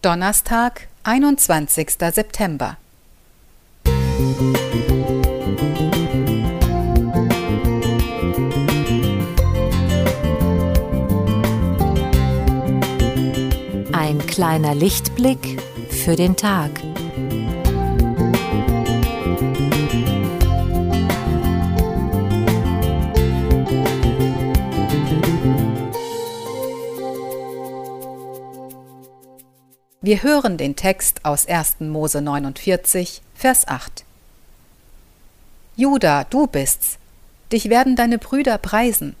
[0.00, 1.90] Donnerstag, 21.
[2.12, 2.76] September.
[13.92, 15.60] Ein kleiner Lichtblick
[15.90, 16.70] für den Tag.
[30.00, 31.80] Wir hören den Text aus 1.
[31.80, 34.04] Mose 49, Vers 8.
[35.74, 36.98] Juda, du bist's.
[37.50, 39.16] Dich werden deine Brüder preisen.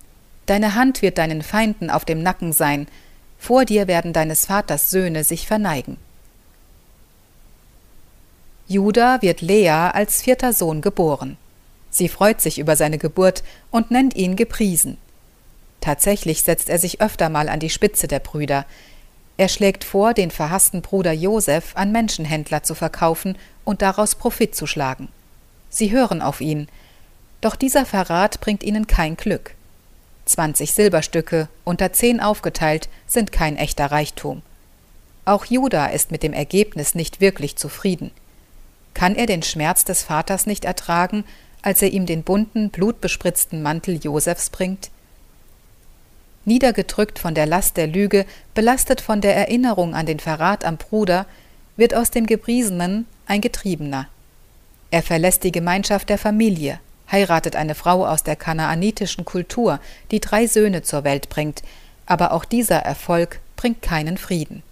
[0.46, 2.86] Deine Hand wird deinen Feinden auf dem Nacken sein.
[3.40, 5.96] Vor dir werden deines Vaters Söhne sich verneigen.
[8.68, 11.38] Juda wird Lea als vierter Sohn geboren.
[11.90, 14.96] Sie freut sich über seine Geburt und nennt ihn gepriesen.
[15.80, 18.64] Tatsächlich setzt er sich öfter mal an die Spitze der Brüder.
[19.38, 24.66] Er schlägt vor, den verhassten Bruder Josef an Menschenhändler zu verkaufen und daraus Profit zu
[24.66, 25.08] schlagen.
[25.70, 26.66] Sie hören auf ihn,
[27.40, 29.54] doch dieser Verrat bringt ihnen kein Glück.
[30.24, 34.42] 20 Silberstücke, unter zehn aufgeteilt, sind kein echter Reichtum.
[35.24, 38.10] Auch Juda ist mit dem Ergebnis nicht wirklich zufrieden.
[38.92, 41.22] Kann er den Schmerz des Vaters nicht ertragen,
[41.62, 44.90] als er ihm den bunten, blutbespritzten Mantel Josefs bringt?
[46.48, 51.26] Niedergedrückt von der Last der Lüge, belastet von der Erinnerung an den Verrat am Bruder,
[51.76, 54.08] wird aus dem Gepriesenen ein Getriebener.
[54.90, 56.80] Er verlässt die Gemeinschaft der Familie,
[57.12, 59.78] heiratet eine Frau aus der kanaanitischen Kultur,
[60.10, 61.62] die drei Söhne zur Welt bringt,
[62.06, 64.62] aber auch dieser Erfolg bringt keinen Frieden.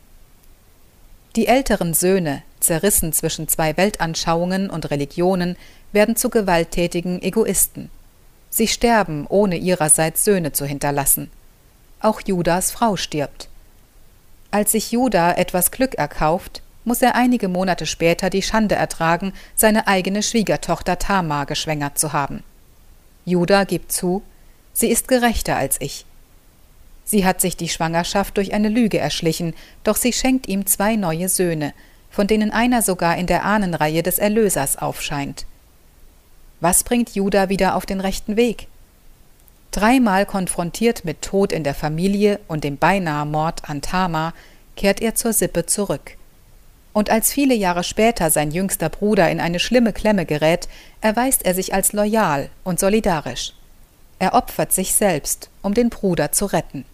[1.37, 5.57] Die älteren Söhne, zerrissen zwischen zwei Weltanschauungen und Religionen,
[5.93, 7.91] werden zu gewalttätigen Egoisten.
[8.49, 11.31] Sie sterben, ohne ihrerseits Söhne zu hinterlassen.
[12.07, 13.49] Auch Judas Frau stirbt.
[14.53, 19.89] Als sich Juda etwas Glück erkauft, muss er einige Monate später die Schande ertragen, seine
[19.89, 22.45] eigene Schwiegertochter Tamar geschwängert zu haben.
[23.25, 24.23] Juda gibt zu,
[24.73, 26.07] sie ist gerechter als ich.
[27.05, 29.53] Sie hat sich die Schwangerschaft durch eine Lüge erschlichen,
[29.83, 31.75] doch sie schenkt ihm zwei neue Söhne,
[32.09, 35.45] von denen einer sogar in der Ahnenreihe des Erlösers aufscheint.
[36.61, 38.69] Was bringt Juda wieder auf den rechten Weg?
[39.77, 44.33] Dreimal konfrontiert mit Tod in der Familie und dem beinahe Mord an Tama,
[44.75, 46.17] kehrt er zur Sippe zurück.
[46.95, 50.67] Und als viele Jahre später sein jüngster Bruder in eine schlimme Klemme gerät,
[51.03, 53.53] erweist er sich als loyal und solidarisch.
[54.19, 56.87] Er opfert sich selbst, um den Bruder zu retten.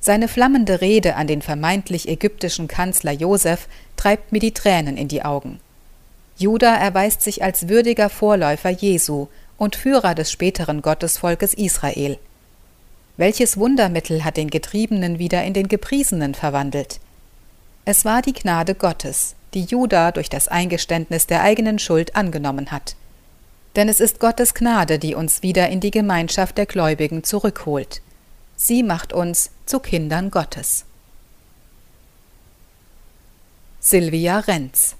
[0.00, 5.22] Seine flammende Rede an den vermeintlich ägyptischen Kanzler Josef treibt mir die Tränen in die
[5.22, 5.60] Augen.
[6.38, 12.18] Juda erweist sich als würdiger Vorläufer Jesu und Führer des späteren Gottesvolkes Israel.
[13.16, 17.00] Welches Wundermittel hat den Getriebenen wieder in den Gepriesenen verwandelt?
[17.84, 22.96] Es war die Gnade Gottes, die Juda durch das Eingeständnis der eigenen Schuld angenommen hat.
[23.76, 28.02] Denn es ist Gottes Gnade, die uns wieder in die Gemeinschaft der Gläubigen zurückholt.
[28.56, 30.84] Sie macht uns zu Kindern Gottes.
[33.80, 34.94] Silvia Renz